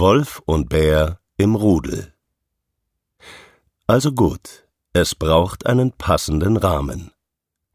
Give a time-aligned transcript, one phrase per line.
[0.00, 2.14] Wolf und Bär im Rudel.
[3.86, 7.10] Also gut, es braucht einen passenden Rahmen.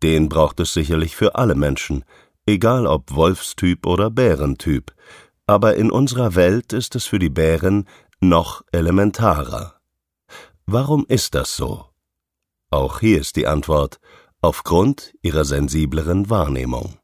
[0.01, 2.03] Den braucht es sicherlich für alle Menschen,
[2.47, 4.91] egal ob Wolfstyp oder Bärentyp,
[5.45, 7.87] aber in unserer Welt ist es für die Bären
[8.19, 9.79] noch elementarer.
[10.65, 11.85] Warum ist das so?
[12.71, 13.99] Auch hier ist die Antwort
[14.41, 16.97] aufgrund ihrer sensibleren Wahrnehmung.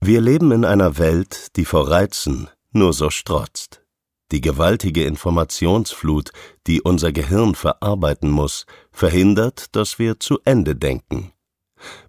[0.00, 3.82] Wir leben in einer Welt, die vor Reizen nur so strotzt.
[4.32, 6.30] Die gewaltige Informationsflut,
[6.66, 11.32] die unser Gehirn verarbeiten muss, verhindert, dass wir zu Ende denken.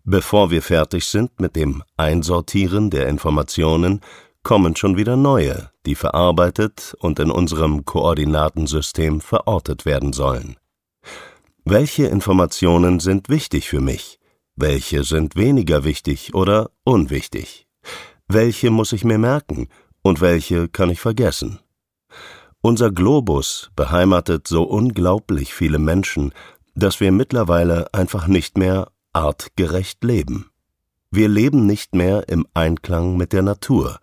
[0.03, 4.01] Bevor wir fertig sind mit dem Einsortieren der Informationen,
[4.43, 10.55] kommen schon wieder neue, die verarbeitet und in unserem Koordinatensystem verortet werden sollen.
[11.65, 14.19] Welche Informationen sind wichtig für mich?
[14.55, 17.67] Welche sind weniger wichtig oder unwichtig?
[18.27, 19.67] Welche muss ich mir merken
[20.05, 21.57] und welche kann ich vergessen?
[22.61, 26.31] Unser Globus beheimatet so unglaublich viele Menschen,
[26.75, 30.51] dass wir mittlerweile einfach nicht mehr artgerecht leben.
[31.09, 33.97] Wir leben nicht mehr im Einklang mit der Natur,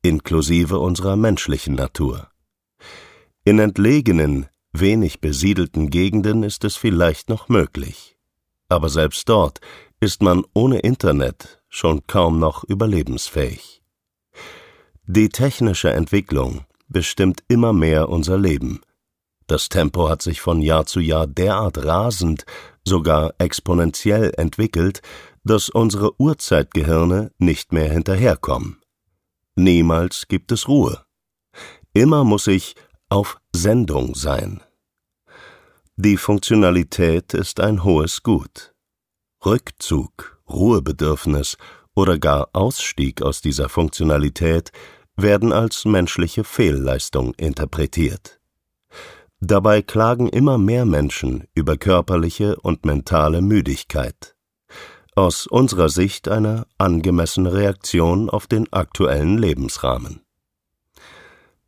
[0.00, 2.28] inklusive unserer menschlichen Natur.
[3.44, 8.16] In entlegenen, wenig besiedelten Gegenden ist es vielleicht noch möglich.
[8.70, 9.60] Aber selbst dort
[10.00, 13.81] ist man ohne Internet schon kaum noch überlebensfähig.
[15.06, 18.80] Die technische Entwicklung bestimmt immer mehr unser Leben.
[19.48, 22.46] Das Tempo hat sich von Jahr zu Jahr derart rasend,
[22.84, 25.02] sogar exponentiell entwickelt,
[25.42, 28.80] dass unsere Urzeitgehirne nicht mehr hinterherkommen.
[29.56, 31.04] Niemals gibt es Ruhe.
[31.92, 32.76] Immer muss ich
[33.08, 34.62] auf Sendung sein.
[35.96, 38.72] Die Funktionalität ist ein hohes Gut.
[39.44, 41.56] Rückzug, Ruhebedürfnis
[41.94, 44.72] oder gar Ausstieg aus dieser Funktionalität
[45.16, 48.40] werden als menschliche Fehlleistung interpretiert.
[49.40, 54.36] Dabei klagen immer mehr Menschen über körperliche und mentale Müdigkeit.
[55.14, 60.22] Aus unserer Sicht eine angemessene Reaktion auf den aktuellen Lebensrahmen.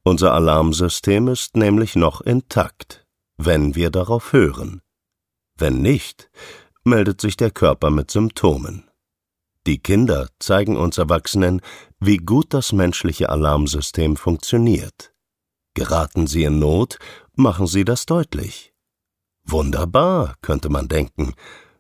[0.05, 3.07] Unser Alarmsystem ist nämlich noch intakt,
[3.37, 4.81] wenn wir darauf hören.
[5.57, 6.31] Wenn nicht,
[6.85, 8.84] meldet sich der Körper mit Symptomen.
[9.67, 11.63] Die Kinder zeigen uns Erwachsenen,
[11.99, 15.15] wie gut das menschliche Alarmsystem funktioniert.
[15.73, 16.99] Geraten sie in Not,
[17.35, 18.75] machen sie das deutlich.
[19.45, 21.35] Wunderbar, könnte man denken.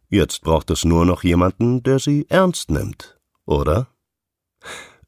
[0.09, 3.89] Jetzt braucht es nur noch jemanden, der sie ernst nimmt, oder?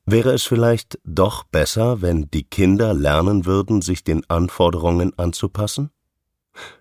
[0.04, 5.90] Wäre es vielleicht doch besser, wenn die Kinder lernen würden, sich den Anforderungen anzupassen?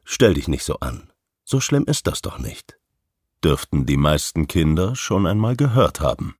[0.04, 1.12] Stell dich nicht so an.
[1.46, 2.78] So schlimm ist das doch nicht
[3.46, 6.36] dürften die meisten Kinder schon einmal gehört haben.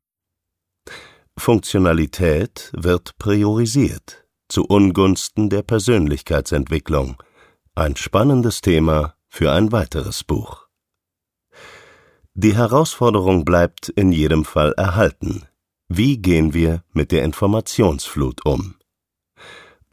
[1.38, 7.22] Funktionalität wird priorisiert zu Ungunsten der Persönlichkeitsentwicklung.
[7.76, 10.68] Ein spannendes Thema für ein weiteres Buch.
[12.34, 15.44] Die Herausforderung bleibt in jedem Fall erhalten.
[15.88, 18.76] Wie gehen wir mit der Informationsflut um?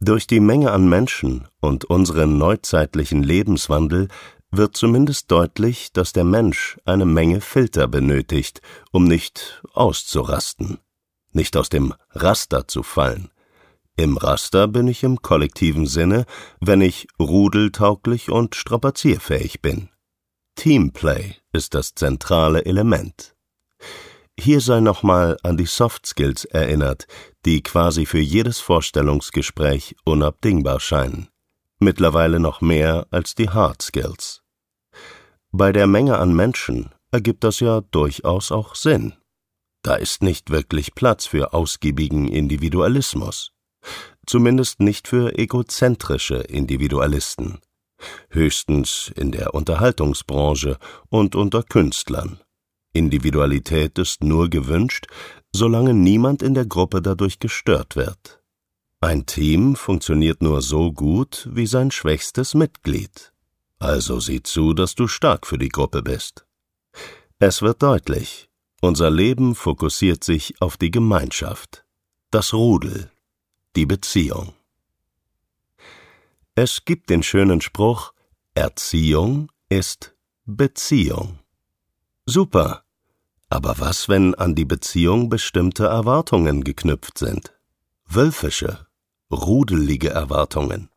[0.01, 4.09] Durch die Menge an Menschen und unseren neuzeitlichen Lebenswandel
[4.53, 8.61] wird zumindest deutlich, dass der Mensch eine Menge Filter benötigt,
[8.93, 10.79] um nicht auszurasten,
[11.33, 13.31] nicht aus dem Raster zu fallen.
[13.97, 16.27] Im Raster bin ich im kollektiven Sinne,
[16.61, 19.89] wenn ich rudeltauglich und strapazierfähig bin.
[20.55, 23.35] Teamplay ist das zentrale Element.
[24.39, 27.07] Hier sei nochmal an die Soft Skills erinnert,
[27.45, 31.29] die quasi für jedes Vorstellungsgespräch unabdingbar scheinen.
[31.79, 34.42] Mittlerweile noch mehr als die Hard Skills.
[35.55, 39.13] Bei der Menge an Menschen ergibt das ja durchaus auch Sinn.
[39.83, 43.53] Da ist nicht wirklich Platz für ausgiebigen Individualismus.
[44.27, 47.59] Zumindest nicht für egozentrische Individualisten.
[48.31, 50.79] Höchstens in der Unterhaltungsbranche
[51.11, 52.41] und unter Künstlern.
[52.95, 55.07] Individualität ist nur gewünscht,
[55.55, 58.43] solange niemand in der Gruppe dadurch gestört wird.
[59.03, 63.32] Ein Team funktioniert nur so gut wie sein schwächstes Mitglied.
[63.83, 66.47] Also sieh zu, dass du stark für die Gruppe bist.
[67.41, 68.49] Es wird deutlich,
[68.81, 71.85] unser Leben fokussiert sich auf die Gemeinschaft,
[72.31, 73.11] das Rudel,
[73.75, 74.55] die Beziehung.
[76.55, 78.13] Es gibt den schönen Spruch,
[78.55, 80.15] Erziehung ist
[80.45, 81.41] Beziehung.
[82.25, 82.85] Super.
[83.49, 87.53] Aber was, wenn an die Beziehung bestimmte Erwartungen geknüpft sind?
[88.07, 88.87] Wölfische,
[89.33, 90.89] rudelige Erwartungen.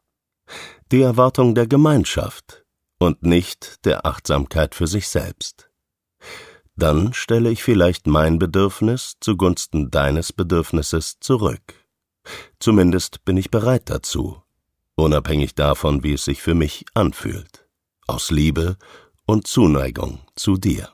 [0.91, 2.64] Die Erwartung der Gemeinschaft,
[2.99, 5.69] und nicht der Achtsamkeit für sich selbst.
[6.75, 11.73] Dann stelle ich vielleicht mein Bedürfnis zugunsten deines Bedürfnisses zurück.
[12.59, 14.41] Zumindest bin ich bereit dazu,
[14.95, 17.67] unabhängig davon, wie es sich für mich anfühlt,
[18.07, 18.77] aus Liebe
[19.25, 20.89] und Zuneigung zu dir.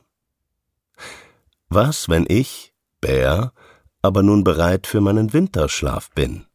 [1.68, 3.52] Was, wenn ich, Bär,
[4.02, 6.46] aber nun bereit für meinen Winterschlaf bin?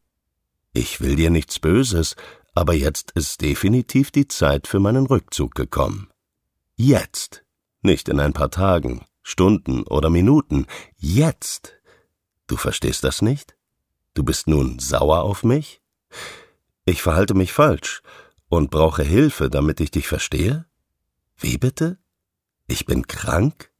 [0.72, 2.14] Ich will dir nichts Böses,
[2.54, 6.08] aber jetzt ist definitiv die Zeit für meinen Rückzug gekommen.
[6.76, 7.44] Jetzt,
[7.82, 10.66] nicht in ein paar Tagen, Stunden oder Minuten,
[10.96, 11.74] jetzt.
[12.46, 13.56] Du verstehst das nicht?
[14.14, 15.82] Du bist nun sauer auf mich?
[16.84, 18.02] Ich verhalte mich falsch
[18.48, 20.64] und brauche Hilfe, damit ich dich verstehe?
[21.36, 21.98] Wie bitte?
[22.66, 23.70] Ich bin krank?